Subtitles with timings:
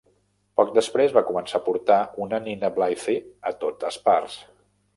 [0.59, 3.17] Poc després, va començar a portar una nina Blythe
[3.51, 4.43] a totes parts.